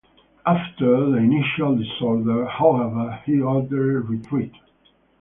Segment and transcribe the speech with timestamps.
[0.47, 4.53] After the initial disorder, however, he ordered retreat.